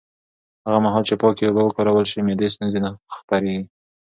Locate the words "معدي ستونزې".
2.25-2.79